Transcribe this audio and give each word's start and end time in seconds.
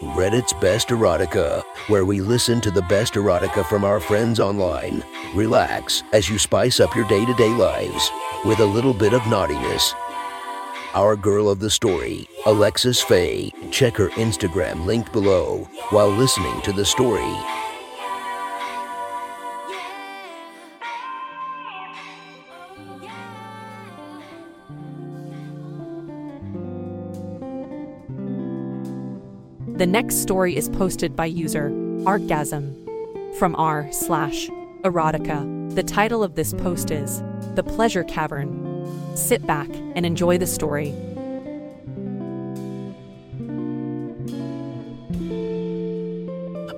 Reddit's 0.00 0.54
Best 0.54 0.88
Erotica, 0.88 1.62
where 1.88 2.06
we 2.06 2.22
listen 2.22 2.58
to 2.62 2.70
the 2.70 2.80
best 2.82 3.14
erotica 3.14 3.62
from 3.66 3.84
our 3.84 4.00
friends 4.00 4.40
online. 4.40 5.04
Relax 5.34 6.02
as 6.14 6.26
you 6.26 6.38
spice 6.38 6.80
up 6.80 6.96
your 6.96 7.06
day 7.06 7.26
to 7.26 7.34
day 7.34 7.50
lives 7.50 8.10
with 8.46 8.60
a 8.60 8.64
little 8.64 8.94
bit 8.94 9.12
of 9.12 9.26
naughtiness. 9.26 9.94
Our 10.94 11.16
girl 11.16 11.50
of 11.50 11.60
the 11.60 11.68
story, 11.68 12.26
Alexis 12.46 13.02
Faye. 13.02 13.52
Check 13.70 13.94
her 13.98 14.08
Instagram 14.10 14.86
linked 14.86 15.12
below 15.12 15.68
while 15.90 16.08
listening 16.08 16.62
to 16.62 16.72
the 16.72 16.86
story. 16.86 17.36
The 29.80 29.86
next 29.86 30.16
story 30.16 30.58
is 30.58 30.68
posted 30.68 31.16
by 31.16 31.24
user 31.24 31.70
Argasm 32.04 32.76
from 33.38 33.56
r 33.56 33.90
slash 33.90 34.46
erotica. 34.82 35.74
The 35.74 35.82
title 35.82 36.22
of 36.22 36.34
this 36.34 36.52
post 36.52 36.90
is 36.90 37.22
The 37.54 37.62
Pleasure 37.62 38.04
Cavern. 38.04 39.16
Sit 39.16 39.46
back 39.46 39.70
and 39.94 40.04
enjoy 40.04 40.36
the 40.36 40.46
story. 40.46 40.90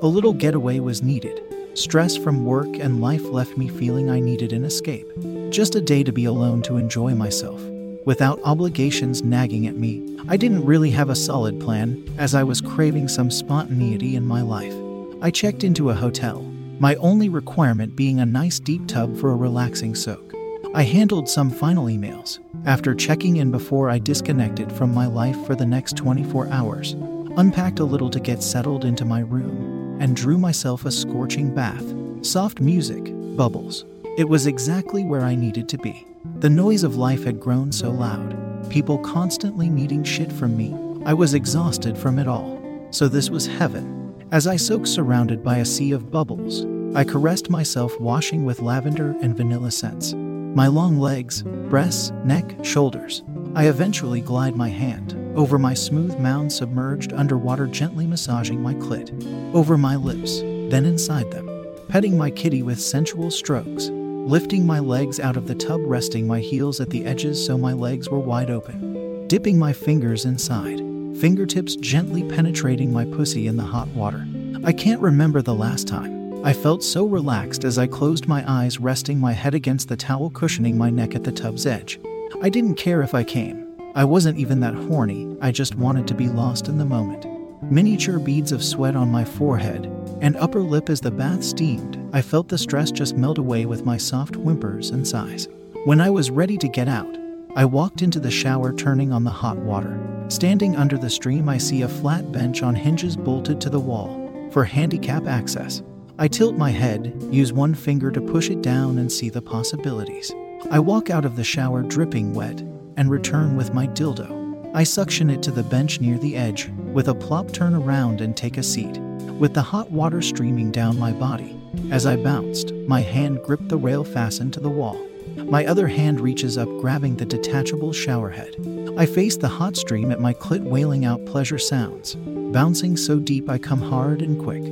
A 0.01 0.07
little 0.07 0.33
getaway 0.33 0.79
was 0.79 1.03
needed. 1.03 1.43
Stress 1.75 2.17
from 2.17 2.45
work 2.45 2.69
and 2.79 3.01
life 3.01 3.25
left 3.25 3.59
me 3.59 3.67
feeling 3.67 4.11
I 4.11 4.21
needed 4.21 4.53
an 4.53 4.65
escape. 4.65 5.11
Just 5.51 5.75
a 5.75 5.81
day 5.81 6.05
to 6.05 6.13
be 6.13 6.27
alone 6.27 6.63
to 6.63 6.77
enjoy 6.77 7.17
myself. 7.17 7.61
Without 8.05 8.41
obligations 8.43 9.23
nagging 9.23 9.69
at 9.69 9.77
me, 9.77 10.19
I 10.29 10.37
didn't 10.37 10.65
really 10.65 10.91
have 10.91 11.09
a 11.09 11.15
solid 11.15 11.61
plan, 11.61 12.05
as 12.19 12.35
I 12.35 12.43
was 12.43 12.61
craving 12.61 13.07
some 13.07 13.31
spontaneity 13.31 14.17
in 14.17 14.27
my 14.27 14.43
life. 14.43 14.75
I 15.23 15.31
checked 15.31 15.63
into 15.63 15.91
a 15.91 15.95
hotel, 15.95 16.43
my 16.81 16.97
only 16.97 17.29
requirement 17.29 17.95
being 17.95 18.19
a 18.19 18.27
nice 18.27 18.59
deep 18.59 18.89
tub 18.89 19.17
for 19.17 19.31
a 19.31 19.37
relaxing 19.37 19.95
soak. 19.95 20.35
I 20.75 20.83
handled 20.83 21.29
some 21.29 21.49
final 21.49 21.87
emails 21.87 22.41
after 22.67 22.93
checking 22.93 23.37
in 23.37 23.53
before 23.53 23.89
I 23.89 24.01
disconnected 24.01 24.73
from 24.73 24.93
my 24.93 25.07
life 25.07 25.47
for 25.47 25.55
the 25.55 25.67
next 25.67 25.97
24 25.97 26.49
hours, 26.49 26.95
unpacked 27.37 27.79
a 27.79 27.85
little 27.85 28.11
to 28.11 28.19
get 28.19 28.43
settled 28.43 28.85
into 28.85 29.05
my 29.05 29.21
room, 29.21 29.97
and 30.01 30.17
drew 30.17 30.39
myself 30.39 30.85
a 30.87 30.91
scorching 30.91 31.55
bath. 31.55 31.85
Soft 32.27 32.61
music, 32.61 33.13
bubbles. 33.37 33.85
It 34.15 34.29
was 34.29 34.47
exactly 34.47 35.05
where 35.05 35.23
I 35.23 35.35
needed 35.35 35.71
to 35.71 35.79
be. 35.79 36.07
The 36.41 36.51
noise 36.51 36.85
of 36.85 36.97
life 36.97 37.25
had 37.25 37.41
grown 37.41 37.73
so 37.73 37.91
loud, 37.91 38.37
people 38.69 38.99
constantly 38.99 39.71
needing 39.71 40.05
shit 40.05 40.31
from 40.31 40.55
me. 40.55 40.77
I 41.07 41.15
was 41.15 41.33
exhausted 41.33 41.97
from 41.97 42.19
it 42.19 42.29
all. 42.29 42.61
So 42.91 43.09
this 43.09 43.31
was 43.31 43.47
heaven. 43.47 44.15
As 44.31 44.47
I 44.47 44.57
soaked 44.57 44.89
surrounded 44.89 45.43
by 45.43 45.59
a 45.59 45.65
sea 45.65 45.93
of 45.93 46.11
bubbles, 46.11 46.67
I 46.95 47.05
caressed 47.05 47.49
myself 47.49 47.99
washing 47.99 48.45
with 48.45 48.61
lavender 48.61 49.17
and 49.23 49.35
vanilla 49.35 49.71
scents. 49.71 50.13
My 50.13 50.67
long 50.67 50.99
legs, 50.99 51.43
breasts, 51.43 52.11
neck, 52.23 52.63
shoulders. 52.63 53.23
I 53.55 53.69
eventually 53.69 54.21
glide 54.21 54.57
my 54.57 54.69
hand 54.69 55.17
over 55.35 55.59
my 55.59 55.73
smooth 55.73 56.19
mound 56.19 56.53
submerged 56.53 57.15
underwater, 57.15 57.67
gently 57.67 58.07
massaging 58.07 58.61
my 58.61 58.75
clit, 58.75 59.55
over 59.55 59.79
my 59.79 59.97
lips, 59.97 60.41
then 60.41 60.85
inside 60.85 61.31
them, 61.31 61.49
petting 61.89 62.19
my 62.19 62.31
kitty 62.31 62.63
with 62.63 62.79
sensual 62.79 63.31
strokes, 63.31 63.91
lifting 64.27 64.65
my 64.65 64.79
legs 64.79 65.19
out 65.19 65.37
of 65.37 65.49
the 65.49 65.55
tub, 65.55 65.81
resting 65.85 66.27
my 66.27 66.41
heels 66.41 66.81
at 66.81 66.91
the 66.91 67.05
edges 67.05 67.45
so 67.45 67.59
my 67.59 67.73
legs 67.73 68.09
were 68.09 68.19
wide 68.19 68.51
open, 68.51 69.27
dipping 69.27 69.59
my 69.59 69.73
fingers 69.73 70.25
inside, 70.25 70.79
fingertips 71.19 71.77
gently 71.77 72.23
penetrating 72.23 72.93
my 72.93 73.05
pussy 73.05 73.49
in 73.49 73.57
the 73.57 73.63
hot 73.65 73.89
water. 73.89 74.27
I 74.65 74.73
can't 74.73 75.01
remember 75.01 75.43
the 75.43 75.55
last 75.55 75.89
time. 75.89 76.45
I 76.45 76.53
felt 76.53 76.85
so 76.85 77.05
relaxed 77.05 77.65
as 77.65 77.79
I 77.79 77.87
closed 77.87 78.29
my 78.29 78.45
eyes, 78.51 78.79
resting 78.79 79.19
my 79.19 79.33
head 79.33 79.55
against 79.55 79.89
the 79.89 79.97
towel 79.97 80.31
cushioning 80.31 80.79
my 80.79 80.89
neck 80.89 81.15
at 81.15 81.25
the 81.25 81.33
tub's 81.33 81.67
edge. 81.67 82.01
I 82.43 82.49
didn't 82.49 82.77
care 82.77 83.03
if 83.03 83.15
I 83.15 83.25
came. 83.25 83.77
I 83.95 84.05
wasn't 84.05 84.39
even 84.39 84.61
that 84.61 84.75
horny, 84.75 85.37
I 85.41 85.51
just 85.51 85.75
wanted 85.75 86.07
to 86.09 86.15
be 86.15 86.29
lost 86.29 86.69
in 86.69 86.79
the 86.79 86.85
moment. 86.85 87.27
Miniature 87.63 88.19
beads 88.19 88.53
of 88.53 88.65
sweat 88.65 88.97
on 88.97 89.11
my 89.11 89.25
forehead 89.25 89.87
and 90.21 90.37
upper 90.37 90.61
lip 90.61 90.91
as 90.91 91.01
the 91.01 91.11
bath 91.11 91.45
steamed. 91.45 92.02
I 92.15 92.21
felt 92.21 92.49
the 92.49 92.59
stress 92.59 92.91
just 92.91 93.17
melt 93.17 93.39
away 93.39 93.65
with 93.65 93.87
my 93.87 93.97
soft 93.97 94.37
whimpers 94.37 94.91
and 94.91 95.09
sighs. 95.09 95.49
When 95.85 95.99
I 95.99 96.11
was 96.11 96.31
ready 96.31 96.59
to 96.59 96.69
get 96.69 96.87
out, 96.87 97.17
I 97.57 97.65
walked 97.65 98.03
into 98.03 98.21
the 98.21 98.31
shower, 98.31 98.73
turning 98.73 99.13
on 99.13 99.25
the 99.25 99.31
hot 99.31 99.57
water. 99.57 99.99
Standing 100.29 100.77
under 100.77 100.99
the 100.99 101.09
stream, 101.09 101.49
I 101.49 101.57
see 101.57 101.83
a 101.83 101.89
flat 101.89 102.31
bench 102.31 102.63
on 102.63 102.75
hinges 102.75 103.17
bolted 103.17 103.61
to 103.63 103.71
the 103.71 103.81
wall 103.81 104.49
for 104.51 104.65
handicap 104.65 105.27
access. 105.27 105.83
I 106.19 106.29
tilt 106.29 106.57
my 106.57 106.71
head, 106.71 107.15
use 107.31 107.53
one 107.53 107.75
finger 107.75 108.11
to 108.11 108.21
push 108.21 108.51
it 108.51 108.61
down, 108.61 108.99
and 108.99 109.11
see 109.11 109.31
the 109.31 109.41
possibilities. 109.41 110.33
I 110.71 110.79
walk 110.81 111.09
out 111.09 111.25
of 111.25 111.37
the 111.37 111.45
shower 111.45 111.83
dripping 111.83 112.35
wet 112.35 112.61
and 112.99 113.11
return 113.11 113.57
with 113.57 113.73
my 113.73 113.87
dildo. 113.87 114.71
I 114.75 114.85
suction 114.85 115.31
it 115.31 115.43
to 115.45 115.51
the 115.51 115.63
bench 115.63 116.01
near 116.01 116.19
the 116.19 116.37
edge. 116.37 116.69
With 116.93 117.09
a 117.09 117.15
plop, 117.15 117.53
turn 117.53 117.75
around 117.75 118.21
and 118.21 118.37
take 118.37 118.59
a 118.59 118.63
seat. 118.63 118.99
With 119.39 119.55
the 119.55 119.63
hot 119.63 119.91
water 119.91 120.21
streaming 120.21 120.71
down 120.71 120.99
my 120.99 121.13
body. 121.13 121.62
As 121.91 122.07
I 122.07 122.17
bounced, 122.17 122.73
my 122.87 123.01
hand 123.01 123.43
gripped 123.45 123.69
the 123.69 123.77
rail 123.77 124.05
fastened 124.05 124.53
to 124.55 124.61
the 124.61 124.69
wall. 124.69 125.01
My 125.37 125.67
other 125.67 125.87
hand 125.87 126.21
reaches 126.21 126.59
up, 126.59 126.69
grabbing 126.81 127.17
the 127.17 127.25
detachable 127.25 127.93
shower 127.93 128.31
head. 128.31 128.55
I 128.99 129.07
face 129.07 129.37
the 129.37 129.49
hot 129.49 129.77
stream 129.77 130.11
at 130.11 130.21
my 130.21 130.35
clit, 130.35 130.63
wailing 130.63 131.05
out 131.05 131.25
pleasure 131.27 131.59
sounds. 131.59 132.15
Bouncing 132.53 132.97
so 132.97 133.19
deep, 133.19 133.49
I 133.49 133.59
come 133.59 133.81
hard 133.81 134.21
and 134.21 134.43
quick. 134.43 134.63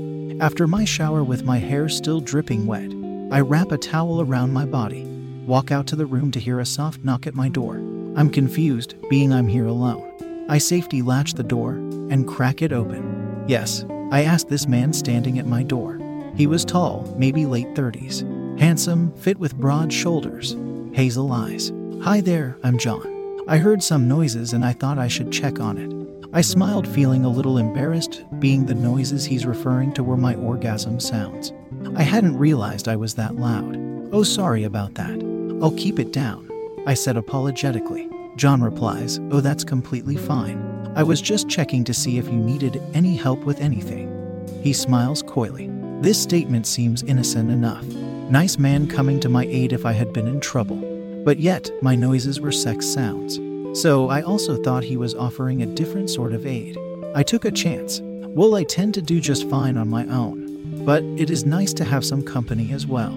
After 0.40 0.66
my 0.66 0.84
shower, 0.84 1.22
with 1.22 1.44
my 1.44 1.58
hair 1.58 1.88
still 1.88 2.20
dripping 2.20 2.66
wet, 2.66 2.92
I 3.30 3.40
wrap 3.40 3.72
a 3.72 3.78
towel 3.78 4.20
around 4.20 4.52
my 4.52 4.64
body, 4.64 5.04
walk 5.46 5.70
out 5.70 5.86
to 5.88 5.96
the 5.96 6.06
room 6.06 6.30
to 6.32 6.40
hear 6.40 6.60
a 6.60 6.66
soft 6.66 7.04
knock 7.04 7.26
at 7.26 7.34
my 7.34 7.48
door. 7.48 7.76
I'm 8.16 8.30
confused, 8.30 8.94
being 9.08 9.32
I'm 9.32 9.48
here 9.48 9.66
alone. 9.66 10.46
I 10.48 10.58
safety 10.58 11.00
latch 11.02 11.34
the 11.34 11.42
door 11.42 11.74
and 12.10 12.26
crack 12.26 12.60
it 12.60 12.72
open. 12.72 13.44
Yes, 13.46 13.84
I 14.10 14.24
ask 14.24 14.48
this 14.48 14.66
man 14.66 14.92
standing 14.92 15.38
at 15.38 15.46
my 15.46 15.62
door. 15.62 15.99
He 16.40 16.46
was 16.46 16.64
tall, 16.64 17.04
maybe 17.18 17.44
late 17.44 17.74
30s, 17.74 18.58
handsome, 18.58 19.12
fit 19.16 19.38
with 19.38 19.54
broad 19.54 19.92
shoulders, 19.92 20.56
hazel 20.94 21.32
eyes. 21.32 21.70
Hi 22.00 22.22
there, 22.22 22.56
I'm 22.62 22.78
John. 22.78 23.44
I 23.46 23.58
heard 23.58 23.82
some 23.82 24.08
noises 24.08 24.54
and 24.54 24.64
I 24.64 24.72
thought 24.72 24.96
I 24.96 25.06
should 25.06 25.30
check 25.30 25.60
on 25.60 25.76
it. 25.76 26.26
I 26.32 26.40
smiled, 26.40 26.88
feeling 26.88 27.26
a 27.26 27.28
little 27.28 27.58
embarrassed, 27.58 28.24
being 28.38 28.64
the 28.64 28.74
noises 28.74 29.26
he's 29.26 29.44
referring 29.44 29.92
to 29.92 30.02
were 30.02 30.16
my 30.16 30.34
orgasm 30.36 30.98
sounds. 30.98 31.52
I 31.94 32.04
hadn't 32.04 32.38
realized 32.38 32.88
I 32.88 32.96
was 32.96 33.12
that 33.16 33.36
loud. 33.36 33.76
Oh, 34.10 34.22
sorry 34.22 34.64
about 34.64 34.94
that. 34.94 35.22
I'll 35.62 35.76
keep 35.76 35.98
it 35.98 36.10
down, 36.10 36.48
I 36.86 36.94
said 36.94 37.18
apologetically. 37.18 38.08
John 38.36 38.62
replies, 38.62 39.20
Oh, 39.30 39.42
that's 39.42 39.62
completely 39.62 40.16
fine. 40.16 40.90
I 40.96 41.02
was 41.02 41.20
just 41.20 41.50
checking 41.50 41.84
to 41.84 41.92
see 41.92 42.16
if 42.16 42.24
you 42.28 42.38
needed 42.38 42.80
any 42.94 43.14
help 43.14 43.40
with 43.40 43.60
anything. 43.60 44.08
He 44.62 44.72
smiles 44.72 45.22
coyly. 45.22 45.70
This 46.00 46.20
statement 46.22 46.66
seems 46.66 47.02
innocent 47.02 47.50
enough. 47.50 47.84
Nice 48.30 48.56
man 48.56 48.88
coming 48.88 49.20
to 49.20 49.28
my 49.28 49.44
aid 49.44 49.74
if 49.74 49.84
I 49.84 49.92
had 49.92 50.14
been 50.14 50.26
in 50.26 50.40
trouble. 50.40 50.76
But 51.26 51.40
yet, 51.40 51.70
my 51.82 51.94
noises 51.94 52.40
were 52.40 52.52
sex 52.52 52.86
sounds. 52.86 53.38
So 53.78 54.08
I 54.08 54.22
also 54.22 54.56
thought 54.62 54.82
he 54.82 54.96
was 54.96 55.14
offering 55.14 55.62
a 55.62 55.66
different 55.66 56.08
sort 56.08 56.32
of 56.32 56.46
aid. 56.46 56.78
I 57.14 57.22
took 57.22 57.44
a 57.44 57.50
chance. 57.50 58.00
Well, 58.02 58.54
I 58.54 58.64
tend 58.64 58.94
to 58.94 59.02
do 59.02 59.20
just 59.20 59.48
fine 59.50 59.76
on 59.76 59.90
my 59.90 60.06
own, 60.06 60.86
but 60.86 61.02
it 61.18 61.28
is 61.28 61.44
nice 61.44 61.74
to 61.74 61.84
have 61.84 62.04
some 62.04 62.22
company 62.22 62.72
as 62.72 62.86
well. 62.86 63.12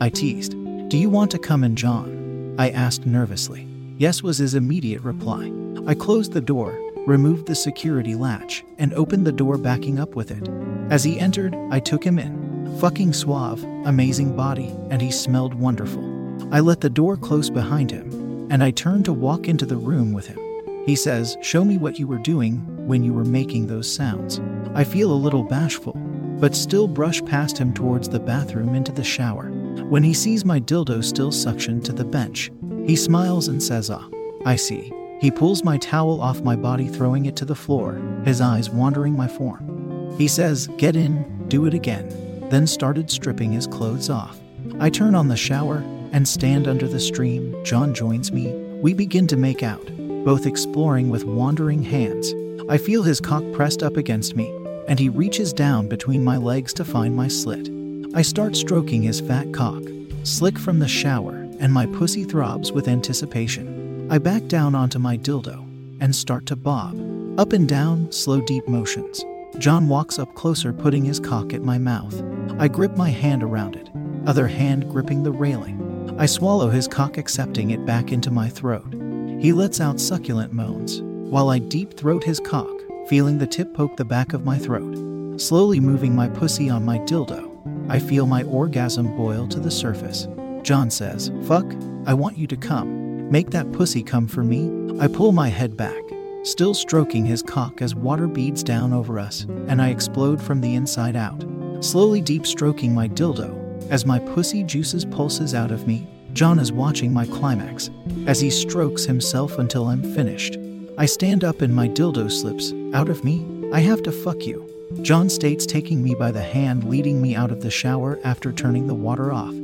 I 0.00 0.08
teased. 0.08 0.52
Do 0.88 0.96
you 0.96 1.10
want 1.10 1.30
to 1.32 1.38
come 1.38 1.62
in, 1.62 1.76
John? 1.76 2.54
I 2.58 2.70
asked 2.70 3.04
nervously. 3.04 3.68
Yes, 3.98 4.22
was 4.22 4.38
his 4.38 4.54
immediate 4.54 5.02
reply. 5.02 5.52
I 5.86 5.92
closed 5.92 6.32
the 6.32 6.40
door, 6.40 6.72
removed 7.06 7.48
the 7.48 7.54
security 7.54 8.14
latch, 8.14 8.64
and 8.78 8.94
opened 8.94 9.26
the 9.26 9.32
door, 9.32 9.58
backing 9.58 9.98
up 9.98 10.14
with 10.14 10.30
it. 10.30 10.48
As 10.92 11.02
he 11.02 11.18
entered, 11.18 11.56
I 11.70 11.80
took 11.80 12.04
him 12.04 12.18
in. 12.18 12.76
Fucking 12.78 13.14
suave, 13.14 13.64
amazing 13.86 14.36
body, 14.36 14.76
and 14.90 15.00
he 15.00 15.10
smelled 15.10 15.54
wonderful. 15.54 16.04
I 16.52 16.60
let 16.60 16.82
the 16.82 16.90
door 16.90 17.16
close 17.16 17.48
behind 17.48 17.90
him, 17.90 18.46
and 18.50 18.62
I 18.62 18.72
turned 18.72 19.06
to 19.06 19.14
walk 19.14 19.48
into 19.48 19.64
the 19.64 19.78
room 19.78 20.12
with 20.12 20.26
him. 20.26 20.38
He 20.84 20.94
says, 20.94 21.38
Show 21.40 21.64
me 21.64 21.78
what 21.78 21.98
you 21.98 22.06
were 22.06 22.18
doing 22.18 22.56
when 22.86 23.02
you 23.02 23.14
were 23.14 23.24
making 23.24 23.68
those 23.68 23.90
sounds. 23.90 24.38
I 24.74 24.84
feel 24.84 25.10
a 25.10 25.14
little 25.14 25.44
bashful, 25.44 25.94
but 26.38 26.54
still 26.54 26.86
brush 26.86 27.24
past 27.24 27.56
him 27.56 27.72
towards 27.72 28.10
the 28.10 28.20
bathroom 28.20 28.74
into 28.74 28.92
the 28.92 29.02
shower. 29.02 29.48
When 29.88 30.02
he 30.02 30.12
sees 30.12 30.44
my 30.44 30.60
dildo 30.60 31.02
still 31.02 31.30
suctioned 31.30 31.84
to 31.84 31.94
the 31.94 32.04
bench, 32.04 32.50
he 32.86 32.96
smiles 32.96 33.48
and 33.48 33.62
says, 33.62 33.88
Ah, 33.88 34.10
I 34.44 34.56
see. 34.56 34.92
He 35.22 35.30
pulls 35.30 35.64
my 35.64 35.78
towel 35.78 36.20
off 36.20 36.42
my 36.42 36.56
body, 36.56 36.86
throwing 36.86 37.24
it 37.24 37.36
to 37.36 37.46
the 37.46 37.54
floor, 37.54 37.98
his 38.26 38.42
eyes 38.42 38.68
wandering 38.68 39.16
my 39.16 39.28
form. 39.28 39.71
He 40.18 40.28
says, 40.28 40.68
Get 40.76 40.96
in, 40.96 41.48
do 41.48 41.66
it 41.66 41.74
again, 41.74 42.08
then 42.50 42.66
started 42.66 43.10
stripping 43.10 43.52
his 43.52 43.66
clothes 43.66 44.10
off. 44.10 44.38
I 44.78 44.90
turn 44.90 45.14
on 45.14 45.28
the 45.28 45.36
shower 45.36 45.82
and 46.12 46.26
stand 46.26 46.68
under 46.68 46.86
the 46.86 47.00
stream. 47.00 47.62
John 47.64 47.94
joins 47.94 48.30
me. 48.30 48.52
We 48.82 48.94
begin 48.94 49.26
to 49.28 49.36
make 49.36 49.62
out, 49.62 49.84
both 50.24 50.46
exploring 50.46 51.08
with 51.08 51.24
wandering 51.24 51.82
hands. 51.82 52.34
I 52.68 52.78
feel 52.78 53.02
his 53.02 53.20
cock 53.20 53.42
pressed 53.52 53.82
up 53.82 53.96
against 53.96 54.36
me, 54.36 54.54
and 54.86 54.98
he 54.98 55.08
reaches 55.08 55.52
down 55.52 55.88
between 55.88 56.22
my 56.22 56.36
legs 56.36 56.72
to 56.74 56.84
find 56.84 57.16
my 57.16 57.28
slit. 57.28 57.70
I 58.14 58.22
start 58.22 58.54
stroking 58.54 59.02
his 59.02 59.20
fat 59.20 59.52
cock, 59.52 59.82
slick 60.22 60.58
from 60.58 60.78
the 60.78 60.88
shower, 60.88 61.48
and 61.60 61.72
my 61.72 61.86
pussy 61.86 62.24
throbs 62.24 62.72
with 62.72 62.88
anticipation. 62.88 64.08
I 64.10 64.18
back 64.18 64.46
down 64.46 64.74
onto 64.74 64.98
my 64.98 65.16
dildo 65.16 65.66
and 66.00 66.14
start 66.14 66.46
to 66.46 66.56
bob, 66.56 66.94
up 67.38 67.52
and 67.52 67.68
down, 67.68 68.12
slow, 68.12 68.40
deep 68.42 68.68
motions. 68.68 69.24
John 69.58 69.88
walks 69.88 70.18
up 70.18 70.34
closer, 70.34 70.72
putting 70.72 71.04
his 71.04 71.20
cock 71.20 71.52
at 71.52 71.62
my 71.62 71.78
mouth. 71.78 72.22
I 72.58 72.68
grip 72.68 72.96
my 72.96 73.10
hand 73.10 73.42
around 73.42 73.76
it, 73.76 73.90
other 74.26 74.46
hand 74.46 74.90
gripping 74.90 75.22
the 75.22 75.32
railing. 75.32 76.16
I 76.18 76.26
swallow 76.26 76.68
his 76.68 76.88
cock, 76.88 77.18
accepting 77.18 77.70
it 77.70 77.84
back 77.86 78.12
into 78.12 78.30
my 78.30 78.48
throat. 78.48 78.92
He 79.40 79.52
lets 79.52 79.80
out 79.80 80.00
succulent 80.00 80.52
moans, 80.52 81.02
while 81.02 81.48
I 81.48 81.58
deep 81.58 81.94
throat 81.94 82.24
his 82.24 82.40
cock, 82.40 82.70
feeling 83.08 83.38
the 83.38 83.46
tip 83.46 83.74
poke 83.74 83.96
the 83.96 84.04
back 84.04 84.32
of 84.32 84.44
my 84.44 84.58
throat. 84.58 85.40
Slowly 85.40 85.80
moving 85.80 86.14
my 86.14 86.28
pussy 86.28 86.68
on 86.68 86.84
my 86.84 86.98
dildo, 87.00 87.50
I 87.88 87.98
feel 87.98 88.26
my 88.26 88.42
orgasm 88.44 89.16
boil 89.16 89.46
to 89.48 89.60
the 89.60 89.70
surface. 89.70 90.28
John 90.62 90.90
says, 90.90 91.32
Fuck, 91.44 91.66
I 92.06 92.14
want 92.14 92.38
you 92.38 92.46
to 92.46 92.56
come. 92.56 93.30
Make 93.30 93.50
that 93.50 93.72
pussy 93.72 94.02
come 94.02 94.28
for 94.28 94.44
me. 94.44 94.70
I 95.00 95.08
pull 95.08 95.32
my 95.32 95.48
head 95.48 95.76
back, 95.76 96.01
still 96.42 96.74
stroking 96.74 97.24
his 97.24 97.42
cock 97.42 97.82
as 97.82 97.94
water 97.94 98.26
beads 98.26 98.62
down 98.62 98.92
over 98.92 99.18
us, 99.18 99.42
and 99.68 99.80
I 99.80 99.90
explode 99.90 100.40
from 100.40 100.60
the 100.60 100.74
inside 100.74 101.16
out. 101.16 101.44
Slowly 101.80 102.20
deep 102.20 102.46
stroking 102.46 102.94
my 102.94 103.08
dildo, 103.08 103.90
as 103.90 104.06
my 104.06 104.18
pussy 104.18 104.62
juices 104.62 105.04
pulses 105.04 105.54
out 105.54 105.70
of 105.70 105.86
me, 105.86 106.08
John 106.32 106.58
is 106.58 106.72
watching 106.72 107.12
my 107.12 107.26
climax 107.26 107.90
as 108.26 108.40
he 108.40 108.50
strokes 108.50 109.04
himself 109.04 109.58
until 109.58 109.86
I'm 109.88 110.14
finished. 110.14 110.56
I 110.96 111.06
stand 111.06 111.44
up 111.44 111.60
and 111.60 111.74
my 111.74 111.88
dildo 111.88 112.30
slips 112.30 112.72
out 112.94 113.08
of 113.08 113.24
me. 113.24 113.46
I 113.72 113.80
have 113.80 114.02
to 114.04 114.12
fuck 114.12 114.46
you. 114.46 114.68
John 115.02 115.28
states, 115.28 115.66
taking 115.66 116.02
me 116.02 116.14
by 116.14 116.30
the 116.30 116.42
hand, 116.42 116.84
leading 116.84 117.20
me 117.20 117.34
out 117.34 117.50
of 117.50 117.62
the 117.62 117.70
shower 117.70 118.20
after 118.24 118.52
turning 118.52 118.86
the 118.86 118.94
water 118.94 119.32
off. 119.32 119.54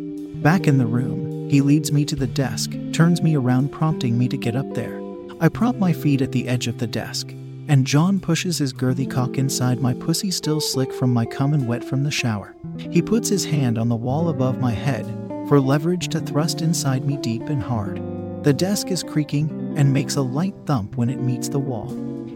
Back 0.43 0.67
in 0.67 0.79
the 0.79 0.87
room, 0.87 1.49
he 1.49 1.61
leads 1.61 1.93
me 1.93 2.05
to 2.07 2.17
the 2.17 2.27
desk, 2.27 2.75
turns 2.93 3.23
me 3.23 3.37
around, 3.37 3.71
prompting 3.71 4.19
me 4.19 4.29
to 4.29 4.37
get 4.37 4.57
up 4.57 4.73
there. 4.75 4.98
I 5.41 5.49
prop 5.49 5.77
my 5.77 5.93
feet 5.93 6.21
at 6.21 6.33
the 6.33 6.49
edge 6.49 6.67
of 6.67 6.79
the 6.79 6.87
desk, 6.87 7.29
and 7.69 7.87
John 7.87 8.19
pushes 8.19 8.59
his 8.59 8.73
girthy 8.73 9.09
cock 9.09 9.39
inside 9.39 9.81
my 9.81 9.95
pussy, 9.95 10.33
still 10.33 10.61
slick 10.61 10.93
from 10.93 11.13
my 11.13 11.25
cum 11.25 11.55
and 11.55 11.69
wet 11.69 11.85
from 11.85 12.03
the 12.03 12.11
shower. 12.11 12.57
He 12.79 13.01
puts 13.01 13.29
his 13.29 13.45
hand 13.45 13.79
on 13.79 13.89
the 13.89 13.95
wall 13.95 14.31
above 14.31 14.61
my 14.61 14.73
head 14.73 15.07
for 15.49 15.61
leverage 15.61 16.09
to 16.09 16.21
thrust 16.21 16.61
inside 16.61 17.05
me 17.07 17.17
deep 17.19 17.43
and 17.43 17.63
hard. 17.63 18.03
The 18.43 18.53
desk 18.53 18.91
is 18.91 19.05
creaking 19.05 19.75
and 19.77 19.93
makes 19.93 20.17
a 20.17 20.23
light 20.23 20.55
thump 20.67 20.97
when 20.97 21.09
it 21.09 21.21
meets 21.21 21.49
the 21.49 21.61
wall. 21.61 21.89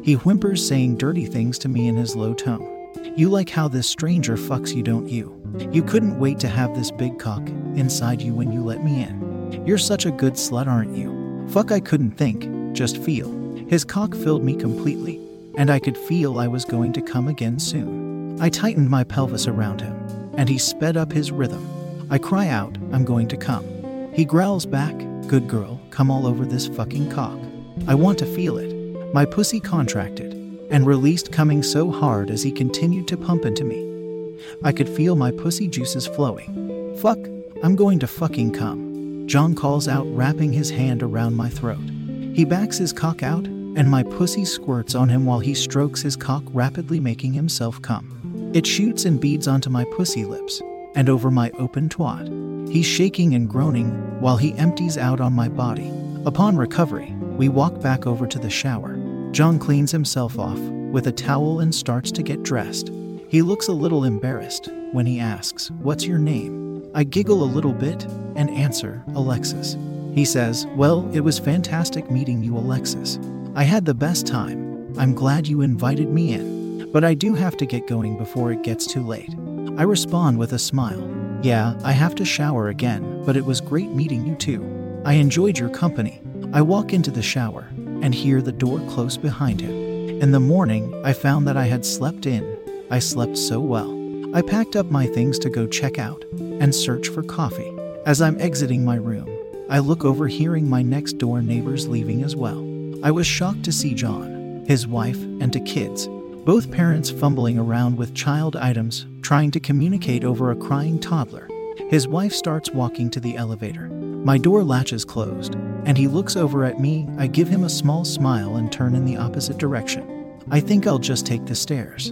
He 0.05 0.15
whimpers, 0.15 0.67
saying 0.67 0.97
dirty 0.97 1.27
things 1.27 1.59
to 1.59 1.69
me 1.69 1.89
in 1.89 1.97
his 1.97 2.15
low 2.15 2.35
tone. 2.35 2.69
You 3.17 3.29
like 3.31 3.51
how 3.51 3.67
this 3.67 3.89
stranger 3.89 4.37
fucks 4.37 4.75
you, 4.75 4.83
don't 4.83 5.09
you? 5.09 5.41
You 5.73 5.83
couldn't 5.83 6.21
wait 6.21 6.39
to 6.41 6.49
have 6.49 6.75
this 6.75 6.91
big 6.93 7.19
cock 7.19 7.47
inside 7.75 8.23
you 8.23 8.33
when 8.33 8.53
you 8.53 8.63
let 8.63 8.85
me 8.85 9.03
in. 9.03 9.65
You're 9.67 9.79
such 9.79 10.07
a 10.07 10.11
good 10.13 10.35
slut, 10.35 10.67
aren't 10.67 10.97
you? 10.97 11.47
Fuck, 11.49 11.73
I 11.73 11.81
couldn't 11.81 12.13
think, 12.13 12.45
just 12.73 12.99
feel. 12.99 13.31
His 13.69 13.85
cock 13.85 14.15
filled 14.15 14.45
me 14.45 14.57
completely, 14.57 15.21
and 15.57 15.71
I 15.71 15.79
could 15.79 15.97
feel 15.97 16.39
I 16.39 16.49
was 16.49 16.65
going 16.65 16.93
to 16.95 17.03
come 17.03 17.29
again 17.29 17.59
soon. 17.59 18.41
I 18.41 18.49
tightened 18.49 18.91
my 18.91 19.05
pelvis 19.05 19.47
around 19.47 19.81
him, 19.81 19.95
and 20.37 20.49
he 20.49 20.59
sped 20.59 20.97
up 20.97 21.13
his 21.13 21.31
rhythm. 21.31 21.67
I 22.11 22.19
cry 22.19 22.49
out, 22.49 22.77
I'm 22.93 23.05
going 23.05 23.29
to 23.29 23.37
come. 23.37 23.65
He 24.13 24.25
growls 24.25 24.67
back, 24.67 24.95
Good 25.29 25.49
girl, 25.49 25.81
come 25.91 26.11
all 26.11 26.27
over 26.27 26.45
this 26.45 26.67
fucking 26.67 27.11
cock. 27.11 27.39
I 27.87 27.95
want 27.95 28.19
to 28.19 28.27
feel 28.27 28.59
it. 28.59 28.75
My 29.15 29.25
pussy 29.25 29.61
contracted 29.61 30.35
and 30.71 30.87
released, 30.87 31.33
coming 31.33 31.63
so 31.63 31.91
hard 31.91 32.31
as 32.31 32.43
he 32.43 32.51
continued 32.51 33.07
to 33.09 33.17
pump 33.17 33.45
into 33.45 33.65
me. 33.65 34.37
I 34.65 34.73
could 34.73 34.89
feel 34.89 35.17
my 35.17 35.31
pussy 35.31 35.69
juices 35.69 36.07
flowing. 36.07 36.97
Fuck, 36.99 37.19
I'm 37.63 37.77
going 37.77 37.99
to 38.01 38.07
fucking 38.07 38.53
come. 38.53 39.27
John 39.27 39.55
calls 39.55 39.87
out, 39.87 40.07
wrapping 40.15 40.53
his 40.53 40.71
hand 40.71 41.03
around 41.03 41.35
my 41.35 41.49
throat. 41.49 41.92
He 42.35 42.45
backs 42.47 42.79
his 42.79 42.93
cock 42.93 43.23
out, 43.23 43.47
and 43.47 43.91
my 43.91 44.03
pussy 44.03 44.45
squirts 44.45 44.95
on 44.95 45.09
him 45.09 45.27
while 45.27 45.41
he 45.41 45.55
strokes 45.55 46.01
his 46.01 46.17
cock, 46.17 46.43
rapidly 46.53 46.99
making 46.99 47.33
himself 47.35 47.81
come. 47.83 48.51
It 48.55 48.67
shoots 48.67 49.05
and 49.05 49.21
beads 49.21 49.49
onto 49.49 49.71
my 49.71 49.85
pussy 49.97 50.25
lips 50.25 50.63
and 50.95 51.09
over 51.09 51.31
my 51.31 51.51
open 51.53 51.89
twat. 51.89 52.71
He's 52.71 52.87
shaking 52.87 53.35
and 53.35 53.49
groaning 53.49 54.21
while 54.21 54.37
he 54.37 54.55
empties 54.55 54.97
out 54.97 55.21
on 55.21 55.33
my 55.33 55.49
body. 55.49 55.91
Upon 56.25 56.57
recovery, 56.57 57.13
we 57.37 57.49
walk 57.49 57.81
back 57.81 58.07
over 58.07 58.27
to 58.27 58.39
the 58.39 58.51
shower. 58.51 58.97
John 59.33 59.59
cleans 59.59 59.91
himself 59.91 60.39
off 60.39 60.59
with 60.59 61.07
a 61.07 61.13
towel 61.13 61.61
and 61.61 61.75
starts 61.75 62.11
to 62.13 62.23
get 62.23 62.43
dressed. 62.43 62.91
He 63.29 63.43
looks 63.43 63.69
a 63.69 63.73
little 63.73 64.05
embarrassed 64.05 64.69
when 64.93 65.07
he 65.07 65.19
asks, 65.19 65.71
What's 65.71 66.07
your 66.07 66.19
name? 66.19 66.91
I 66.95 67.05
giggle 67.05 67.43
a 67.43 67.45
little 67.45 67.73
bit 67.73 68.05
and 68.37 68.51
answer, 68.51 69.03
Alexis. 69.15 69.77
He 70.13 70.25
says, 70.25 70.67
Well, 70.77 71.11
it 71.15 71.21
was 71.21 71.39
fantastic 71.39 72.11
meeting 72.11 72.43
you, 72.43 72.57
Alexis. 72.57 73.19
I 73.55 73.65
had 73.65 73.85
the 73.85 73.95
best 73.95 74.27
time. 74.27 74.95
I'm 74.99 75.15
glad 75.15 75.47
you 75.47 75.63
invited 75.63 76.09
me 76.09 76.35
in, 76.35 76.91
but 76.93 77.03
I 77.03 77.15
do 77.15 77.35
have 77.35 77.57
to 77.57 77.67
get 77.67 77.87
going 77.87 78.19
before 78.19 78.53
it 78.53 78.63
gets 78.63 78.87
too 78.87 79.03
late. 79.03 79.35
I 79.79 79.85
respond 79.85 80.39
with 80.39 80.53
a 80.53 80.59
smile. 80.59 81.09
Yeah, 81.43 81.79
I 81.83 81.93
have 81.93 82.15
to 82.17 82.27
shower 82.27 82.69
again, 82.69 83.25
but 83.25 83.37
it 83.37 83.45
was 83.47 83.61
great 83.61 83.91
meeting 83.91 84.27
you 84.27 84.35
too. 84.35 85.03
I 85.05 85.15
enjoyed 85.15 85.59
your 85.59 85.71
company. 85.71 86.21
I 86.53 86.61
walk 86.61 86.93
into 86.93 87.11
the 87.11 87.23
shower 87.23 87.67
and 88.03 88.15
hear 88.15 88.43
the 88.43 88.53
door 88.53 88.81
close 88.91 89.17
behind 89.17 89.61
him. 89.61 90.21
In 90.21 90.31
the 90.31 90.41
morning, 90.41 90.95
I 91.05 91.15
found 91.15 91.49
that 91.49 91.57
I 91.57 91.65
had 91.65 91.87
slept 91.87 92.27
in. 92.27 92.59
I 92.91 92.99
slept 92.99 93.39
so 93.39 93.61
well. 93.61 93.91
I 94.37 94.43
packed 94.43 94.77
up 94.77 94.87
my 94.87 95.07
things 95.07 95.39
to 95.41 95.51
go 95.51 95.67
check 95.67 95.99
out 95.99 96.23
and 96.39 96.75
search 96.75 97.09
for 97.09 97.23
coffee. 97.23 97.73
As 98.05 98.21
I'm 98.21 98.41
exiting 98.41 98.85
my 98.85 98.97
room, 98.97 99.29
I 99.73 99.79
look 99.79 100.05
over, 100.05 100.29
hearing 100.29 100.69
my 100.69 100.83
next 100.83 101.15
door 101.15 101.41
neighbors 101.41 101.89
leaving 101.89 102.23
as 102.25 102.37
well. 102.37 102.59
I 103.03 103.11
was 103.11 103.27
shocked 103.27 103.63
to 103.63 103.73
see 103.73 103.95
John, 103.95 104.67
his 104.69 104.87
wife, 104.87 105.17
and 105.17 105.51
two 105.51 105.61
kids 105.61 106.09
both 106.45 106.71
parents 106.71 107.09
fumbling 107.09 107.57
around 107.57 107.97
with 107.97 108.15
child 108.15 108.55
items, 108.57 109.07
trying 109.23 109.51
to 109.53 109.61
communicate 109.61 110.25
over 110.25 110.51
a 110.51 110.57
crying 110.57 110.99
toddler. 110.99 111.49
His 111.89 112.07
wife 112.07 112.35
starts 112.35 112.71
walking 112.71 113.09
to 113.11 113.21
the 113.21 113.37
elevator. 113.37 113.89
My 113.89 114.37
door 114.37 114.63
latches 114.63 115.07
closed, 115.07 115.55
and 115.87 115.97
he 115.97 116.07
looks 116.07 116.37
over 116.37 116.65
at 116.65 116.79
me. 116.79 117.09
I 117.17 117.29
give 117.29 117.49
him 117.49 117.65
a 117.65 117.71
small 117.71 118.05
smile 118.05 118.57
and 118.57 118.71
turn 118.71 118.95
in 118.95 119.07
the 119.07 119.17
opposite 119.17 119.57
direction. 119.57 120.37
I 120.51 120.61
think 120.61 120.87
I'll 120.87 120.99
just 120.99 121.25
take 121.25 121.47
the 121.47 121.55
stairs. 121.55 122.11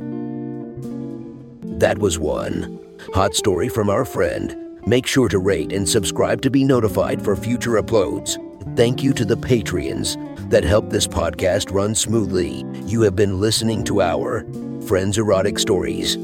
That 1.79 1.99
was 1.99 2.19
one. 2.19 2.79
Hot 3.13 3.35
story 3.35 3.69
from 3.69 3.91
our 3.91 4.07
friend. 4.07 4.70
Make 4.87 5.07
sure 5.07 5.29
to 5.29 5.39
rate 5.39 5.73
and 5.73 5.89
subscribe 5.89 6.43
to 6.43 6.51
be 6.51 6.65
notified 6.65 7.23
for 7.23 7.37
future 7.37 7.73
uploads. 7.73 8.37
Thank 8.77 9.03
you 9.03 9.13
to 9.15 9.25
the 9.25 9.37
Patreons 9.37 10.17
that 10.51 10.65
help 10.65 10.91
this 10.91 11.07
podcast 11.07 11.73
run 11.73 11.95
smoothly. 11.95 12.65
You 12.87 13.03
have 13.03 13.17
been 13.17 13.41
listening 13.41 13.85
to 13.85 14.01
our 14.01 14.45
Friends 14.87 15.19
Erotic 15.19 15.59
Stories. 15.59 16.17